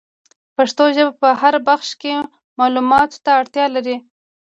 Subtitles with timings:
[0.55, 2.13] پښتو ژبه په هر بخش کي
[2.59, 3.97] معلوماتو ته اړتیا لري.